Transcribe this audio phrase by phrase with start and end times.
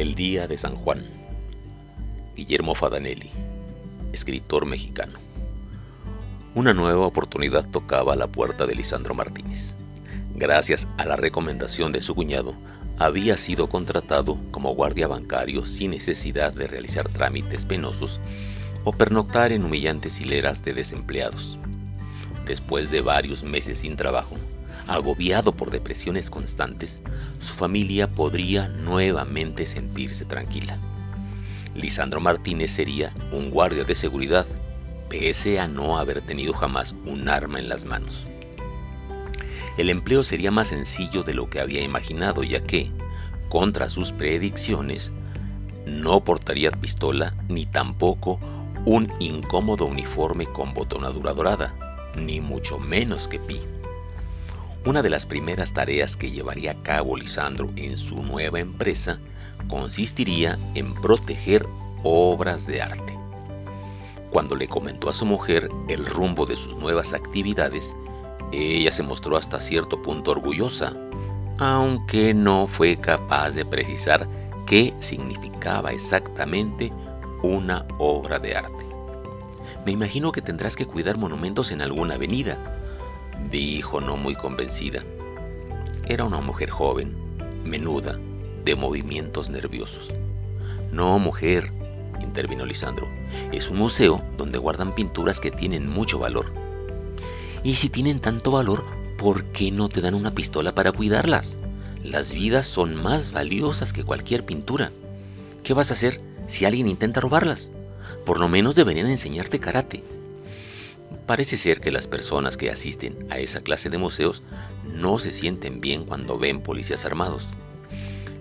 [0.00, 1.02] El Día de San Juan.
[2.34, 3.30] Guillermo Fadanelli,
[4.14, 5.18] escritor mexicano.
[6.54, 9.76] Una nueva oportunidad tocaba a la puerta de Lisandro Martínez.
[10.36, 12.54] Gracias a la recomendación de su cuñado,
[12.98, 18.20] había sido contratado como guardia bancario sin necesidad de realizar trámites penosos
[18.84, 21.58] o pernoctar en humillantes hileras de desempleados.
[22.46, 24.34] Después de varios meses sin trabajo,
[24.90, 27.00] agobiado por depresiones constantes,
[27.38, 30.78] su familia podría nuevamente sentirse tranquila.
[31.76, 34.46] Lisandro Martínez sería un guardia de seguridad,
[35.08, 38.26] pese a no haber tenido jamás un arma en las manos.
[39.78, 42.90] El empleo sería más sencillo de lo que había imaginado, ya que,
[43.48, 45.12] contra sus predicciones,
[45.86, 48.40] no portaría pistola ni tampoco
[48.84, 51.74] un incómodo uniforme con botonadura dorada,
[52.16, 53.60] ni mucho menos que pi.
[54.86, 59.18] Una de las primeras tareas que llevaría a cabo Lisandro en su nueva empresa
[59.68, 61.66] consistiría en proteger
[62.02, 63.18] obras de arte.
[64.30, 67.94] Cuando le comentó a su mujer el rumbo de sus nuevas actividades,
[68.52, 70.94] ella se mostró hasta cierto punto orgullosa,
[71.58, 74.26] aunque no fue capaz de precisar
[74.66, 76.90] qué significaba exactamente
[77.42, 78.86] una obra de arte.
[79.84, 82.79] Me imagino que tendrás que cuidar monumentos en alguna avenida,
[83.50, 85.04] dijo no muy convencida.
[86.08, 87.14] Era una mujer joven,
[87.64, 88.18] menuda,
[88.64, 90.12] de movimientos nerviosos.
[90.92, 91.70] No, mujer,
[92.20, 93.08] intervino Lisandro,
[93.52, 96.46] es un museo donde guardan pinturas que tienen mucho valor.
[97.62, 98.84] Y si tienen tanto valor,
[99.18, 101.58] ¿por qué no te dan una pistola para cuidarlas?
[102.02, 104.90] Las vidas son más valiosas que cualquier pintura.
[105.62, 107.70] ¿Qué vas a hacer si alguien intenta robarlas?
[108.24, 110.02] Por lo menos deberían enseñarte karate.
[111.30, 114.42] Parece ser que las personas que asisten a esa clase de museos
[114.92, 117.50] no se sienten bien cuando ven policías armados.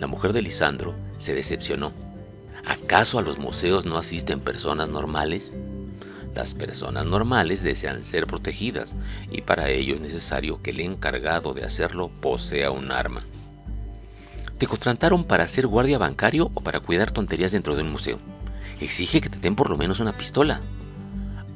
[0.00, 1.92] La mujer de Lisandro se decepcionó.
[2.66, 5.54] ¿Acaso a los museos no asisten personas normales?
[6.34, 8.96] Las personas normales desean ser protegidas
[9.30, 13.22] y para ello es necesario que el encargado de hacerlo posea un arma.
[14.58, 18.18] ¿Te contrataron para ser guardia bancario o para cuidar tonterías dentro de un museo?
[18.80, 20.60] Exige que te den por lo menos una pistola.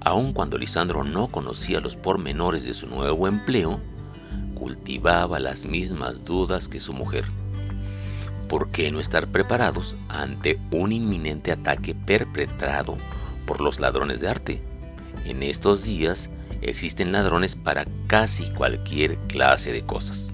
[0.06, 3.80] Aun cuando Lisandro no conocía los pormenores de su nuevo empleo,
[4.54, 7.24] cultivaba las mismas dudas que su mujer.
[8.48, 12.96] ¿Por qué no estar preparados ante un inminente ataque perpetrado
[13.48, 14.62] por los ladrones de arte?
[15.24, 16.30] En estos días
[16.62, 20.28] existen ladrones para casi cualquier clase de cosas.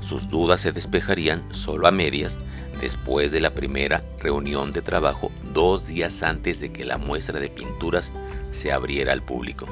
[0.00, 2.40] Sus dudas se despejarían solo a medias
[2.80, 7.48] después de la primera reunión de trabajo dos días antes de que la muestra de
[7.48, 8.12] pinturas
[8.52, 9.66] se abriera al público.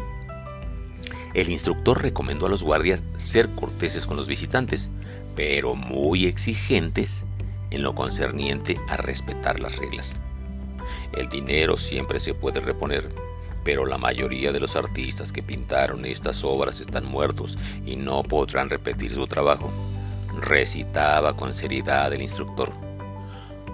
[1.32, 4.90] El instructor recomendó a los guardias ser corteses con los visitantes,
[5.36, 7.24] pero muy exigentes
[7.70, 10.16] en lo concerniente a respetar las reglas.
[11.16, 13.08] El dinero siempre se puede reponer,
[13.62, 18.70] pero la mayoría de los artistas que pintaron estas obras están muertos y no podrán
[18.70, 19.70] repetir su trabajo,
[20.40, 22.85] recitaba con seriedad el instructor.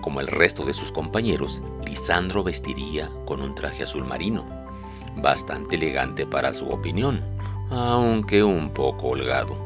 [0.02, 4.44] Como el resto de sus compañeros, Lisandro vestiría con un traje azul marino,
[5.16, 7.20] bastante elegante para su opinión,
[7.70, 9.56] aunque un poco holgado.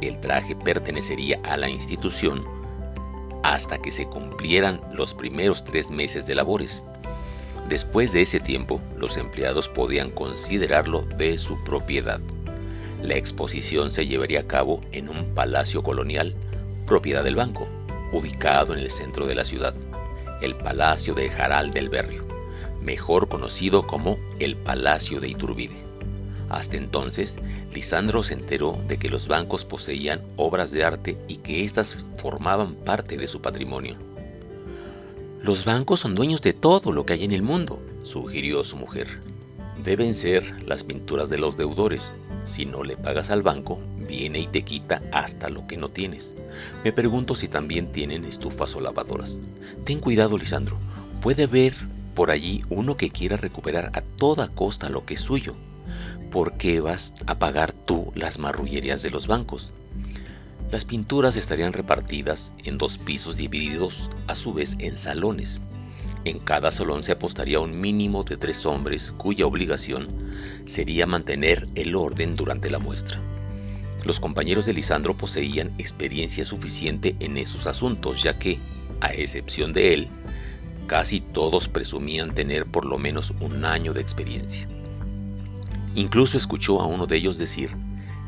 [0.00, 2.44] El traje pertenecería a la institución
[3.42, 6.84] hasta que se cumplieran los primeros tres meses de labores.
[7.68, 12.20] Después de ese tiempo, los empleados podían considerarlo de su propiedad.
[13.02, 16.36] La exposición se llevaría a cabo en un palacio colonial,
[16.86, 17.66] propiedad del banco
[18.12, 19.74] ubicado en el centro de la ciudad,
[20.40, 22.24] el Palacio de Jaral del Berrio,
[22.82, 25.76] mejor conocido como el Palacio de Iturbide.
[26.48, 27.36] Hasta entonces,
[27.72, 32.74] Lisandro se enteró de que los bancos poseían obras de arte y que éstas formaban
[32.74, 33.94] parte de su patrimonio.
[35.42, 39.06] Los bancos son dueños de todo lo que hay en el mundo, sugirió su mujer.
[39.84, 42.14] Deben ser las pinturas de los deudores.
[42.44, 43.78] Si no le pagas al banco,
[44.08, 46.34] viene y te quita hasta lo que no tienes.
[46.84, 49.38] Me pregunto si también tienen estufas o lavadoras.
[49.84, 50.76] Ten cuidado, Lisandro.
[51.20, 51.74] Puede haber
[52.14, 55.54] por allí uno que quiera recuperar a toda costa lo que es suyo.
[56.30, 59.72] ¿Por qué vas a pagar tú las marrullerías de los bancos?
[60.70, 65.58] Las pinturas estarían repartidas en dos pisos divididos a su vez en salones.
[66.24, 70.08] En cada salón se apostaría un mínimo de tres hombres cuya obligación
[70.66, 73.18] sería mantener el orden durante la muestra.
[74.04, 78.58] Los compañeros de Lisandro poseían experiencia suficiente en esos asuntos, ya que,
[79.00, 80.08] a excepción de él,
[80.86, 84.68] casi todos presumían tener por lo menos un año de experiencia.
[85.94, 87.70] Incluso escuchó a uno de ellos decir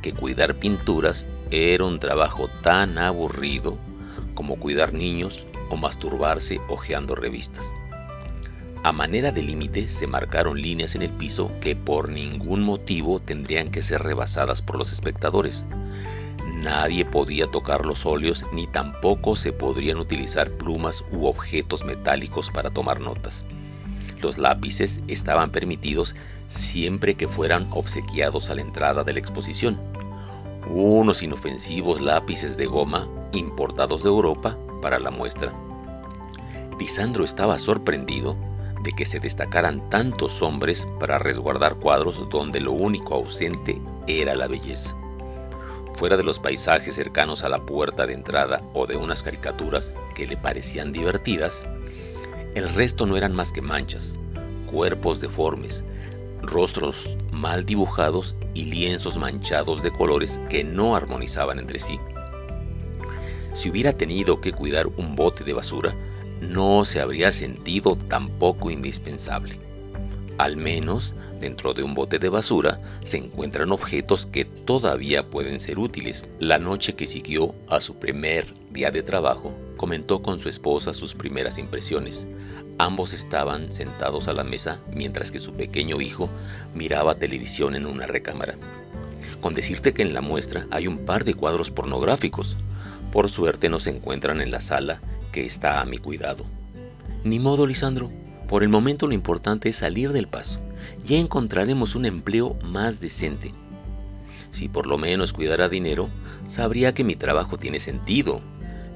[0.01, 3.77] que cuidar pinturas era un trabajo tan aburrido
[4.35, 7.75] como cuidar niños o masturbarse hojeando revistas.
[8.85, 13.71] A manera de límite se marcaron líneas en el piso que por ningún motivo tendrían
[13.71, 15.65] que ser rebasadas por los espectadores.
[16.65, 22.71] Nadie podía tocar los óleos ni tampoco se podrían utilizar plumas u objetos metálicos para
[22.71, 23.45] tomar notas.
[24.21, 26.17] Los lápices estaban permitidos
[26.49, 29.79] siempre que fueran obsequiados a la entrada de la exposición.
[30.69, 35.53] Unos inofensivos lápices de goma importados de Europa para la muestra.
[36.81, 38.37] Lisandro estaba sorprendido
[38.83, 44.49] de que se destacaran tantos hombres para resguardar cuadros donde lo único ausente era la
[44.49, 44.97] belleza.
[45.95, 50.27] Fuera de los paisajes cercanos a la puerta de entrada o de unas caricaturas que
[50.27, 51.65] le parecían divertidas,
[52.55, 54.19] el resto no eran más que manchas,
[54.67, 55.85] cuerpos deformes,
[56.43, 61.99] rostros mal dibujados y lienzos manchados de colores que no armonizaban entre sí.
[63.53, 65.95] Si hubiera tenido que cuidar un bote de basura,
[66.43, 69.55] no se habría sentido tampoco indispensable.
[70.39, 75.79] Al menos dentro de un bote de basura se encuentran objetos que todavía pueden ser
[75.79, 76.25] útiles.
[76.41, 81.15] La noche que siguió a su primer día de trabajo, comentó con su esposa sus
[81.15, 82.27] primeras impresiones.
[82.79, 86.29] Ambos estaban sentados a la mesa mientras que su pequeño hijo
[86.75, 88.57] miraba televisión en una recámara.
[89.41, 92.57] Con decirte que en la muestra hay un par de cuadros pornográficos.
[93.13, 95.01] Por suerte no se encuentran en la sala
[95.33, 96.45] que está a mi cuidado.
[97.25, 98.11] Ni modo, Lisandro.
[98.49, 100.61] Por el momento lo importante es salir del paso.
[101.05, 103.53] Ya encontraremos un empleo más decente.
[104.51, 106.11] Si por lo menos cuidara dinero,
[106.47, 108.43] sabría que mi trabajo tiene sentido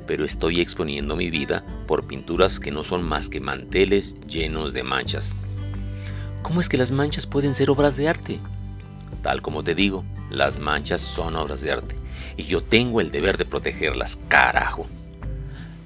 [0.06, 4.82] pero estoy exponiendo mi vida por pinturas que no son más que manteles llenos de
[4.82, 5.34] manchas.
[6.42, 8.38] ¿Cómo es que las manchas pueden ser obras de arte?
[9.22, 11.96] Tal como te digo, las manchas son obras de arte
[12.36, 14.86] y yo tengo el deber de protegerlas, carajo.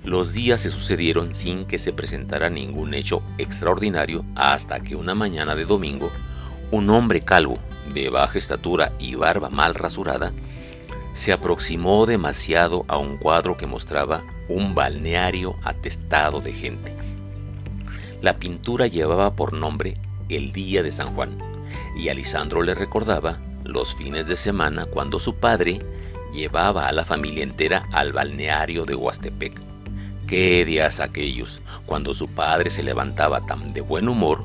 [0.05, 5.55] Los días se sucedieron sin que se presentara ningún hecho extraordinario hasta que una mañana
[5.55, 6.11] de domingo,
[6.70, 7.58] un hombre calvo,
[7.93, 10.32] de baja estatura y barba mal rasurada,
[11.12, 16.94] se aproximó demasiado a un cuadro que mostraba un balneario atestado de gente.
[18.23, 19.97] La pintura llevaba por nombre
[20.29, 21.37] El Día de San Juan,
[21.97, 25.82] y a Lisandro le recordaba los fines de semana cuando su padre
[26.32, 29.69] llevaba a la familia entera al balneario de Huastepec.
[30.31, 34.44] Qué días aquellos, cuando su padre se levantaba tan de buen humor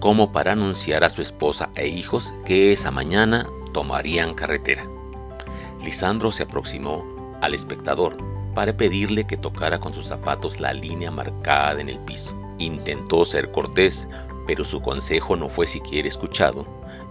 [0.00, 4.84] como para anunciar a su esposa e hijos que esa mañana tomarían carretera.
[5.84, 7.04] Lisandro se aproximó
[7.40, 8.16] al espectador
[8.52, 12.34] para pedirle que tocara con sus zapatos la línea marcada en el piso.
[12.58, 14.08] Intentó ser cortés,
[14.48, 16.66] pero su consejo no fue siquiera escuchado,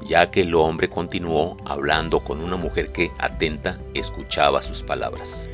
[0.05, 5.49] ya que el hombre continuó hablando con una mujer que, atenta, escuchaba sus palabras.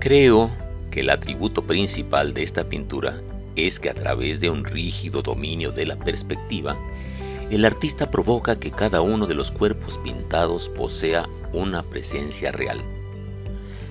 [0.00, 0.50] Creo
[0.96, 3.20] que el atributo principal de esta pintura
[3.54, 6.74] es que a través de un rígido dominio de la perspectiva,
[7.50, 12.80] el artista provoca que cada uno de los cuerpos pintados posea una presencia real.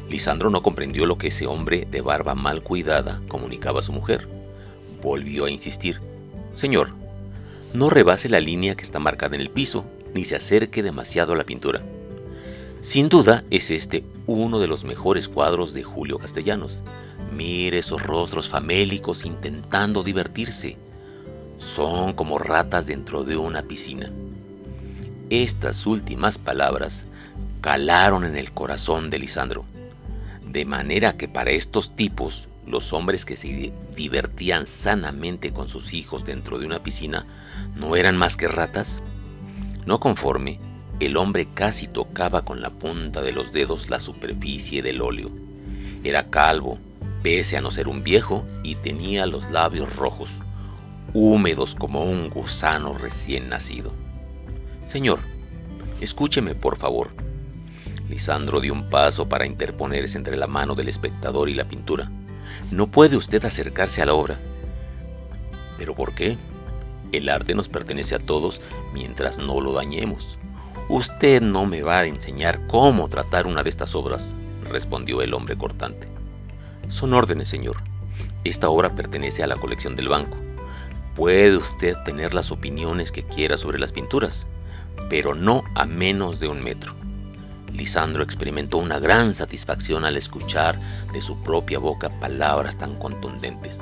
[0.10, 4.28] Lisandro no comprendió lo que ese hombre de barba mal cuidada comunicaba a su mujer.
[5.04, 6.00] Volvió a insistir.
[6.56, 6.90] Señor,
[7.76, 9.86] no rebase la línea que está marcada en el piso,
[10.16, 11.84] ni se acerque demasiado a la pintura.
[12.82, 16.84] Sin duda es este uno de los mejores cuadros de Julio Castellanos.
[17.36, 20.78] Mire esos rostros famélicos intentando divertirse.
[21.58, 24.12] Son como ratas dentro de una piscina.
[25.30, 27.08] Estas últimas palabras
[27.62, 29.66] calaron en el corazón de Lisandro,
[30.48, 36.26] de manera que para estos tipos, los hombres que se divertían sanamente con sus hijos
[36.26, 37.26] dentro de una piscina,
[37.76, 39.02] no eran más que ratas.
[39.86, 40.60] No conforme,
[41.00, 45.30] el hombre casi tocaba con la punta de los dedos la superficie del óleo.
[46.04, 46.80] Era calvo,
[47.22, 50.32] pese a no ser un viejo, y tenía los labios rojos,
[51.14, 53.92] húmedos como un gusano recién nacido.
[54.86, 55.20] Señor,
[56.00, 57.10] escúcheme por favor.
[58.10, 62.10] Lisandro dio un paso para interponerse entre la mano del espectador y la pintura.
[62.72, 64.40] No puede usted acercarse a la obra.
[65.78, 66.38] ¿Pero por qué?
[67.12, 68.62] El arte nos pertenece a todos
[68.94, 70.38] mientras no lo dañemos.
[70.88, 74.36] Usted no me va a enseñar cómo tratar una de estas obras,
[74.70, 76.08] respondió el hombre cortante.
[76.88, 77.78] Son órdenes, señor.
[78.44, 80.38] Esta obra pertenece a la colección del banco.
[81.16, 84.46] Puede usted tener las opiniones que quiera sobre las pinturas,
[85.10, 86.94] pero no a menos de un metro.
[87.74, 90.80] Lisandro experimentó una gran satisfacción al escuchar
[91.12, 93.82] de su propia boca palabras tan contundentes.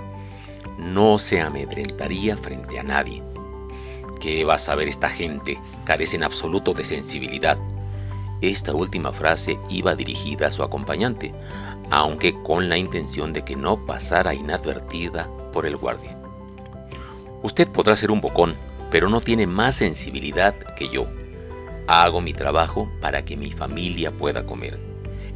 [0.80, 3.22] No se amedrentaría frente a nadie.
[4.24, 5.60] ¿Qué va a saber esta gente?
[5.84, 7.58] Carece en absoluto de sensibilidad.
[8.39, 11.34] esta última frase iba dirigida a su acompañante,
[11.92, 16.18] aunque con la intención de que no pasara inadvertida por el guardia.
[17.42, 18.56] Usted podrá ser un bocón,
[18.89, 21.06] pero no tiene más sensibilidad que yo.
[21.88, 24.80] Hago mi trabajo para que mi familia pueda comer.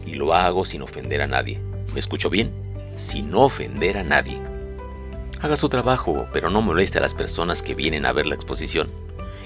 [0.05, 1.59] Y lo hago sin ofender a nadie.
[1.93, 2.53] ¿Me escucho bien?
[2.95, 4.39] Sin ofender a nadie.
[5.41, 8.89] Haga su trabajo, pero no moleste a las personas que vienen a ver la exposición.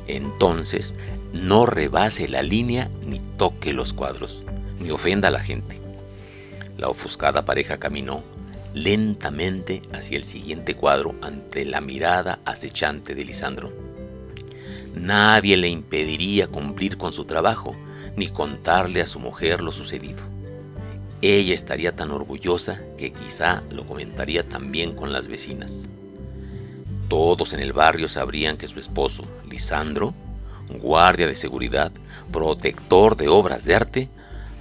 [0.08, 0.96] Entonces,
[1.34, 4.44] no rebase la línea ni toque los cuadros,
[4.80, 5.80] ni ofenda a la gente.
[6.78, 8.24] La ofuscada pareja caminó
[8.74, 13.72] lentamente hacia el siguiente cuadro ante la mirada acechante de Lisandro.
[14.96, 17.76] Nadie le impediría cumplir con su trabajo
[18.16, 20.22] ni contarle a su mujer lo sucedido.
[21.22, 25.88] Ella estaría tan orgullosa que quizá lo comentaría también con las vecinas.
[27.10, 30.14] Todos en el barrio sabrían que su esposo, Lisandro,
[30.82, 31.92] guardia de seguridad,
[32.32, 34.10] protector de obras de arte,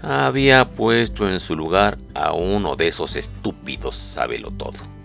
[0.03, 5.00] había puesto en su lugar a uno de esos estúpidos sábelo todo.